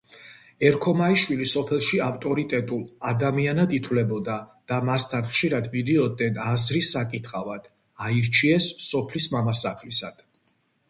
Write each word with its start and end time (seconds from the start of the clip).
ერქომაიშვილი 0.67 1.45
სოფელში 1.49 1.99
ავტორიტეტულ 2.05 2.79
ადამიანად 3.09 3.75
ითვლებოდა 3.79 4.37
და 4.71 4.79
მასთან 4.87 5.27
ხშირად 5.33 5.69
მიდიოდნენ 5.75 6.39
აზრის 6.53 6.89
საკითხავად, 6.97 7.67
აირჩიეს 8.07 8.71
სოფლის 8.87 9.29
მამასახლისად. 9.35 10.25